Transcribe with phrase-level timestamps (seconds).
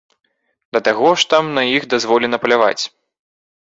[0.77, 2.79] Да таго ж там на іх дазволена паляваць.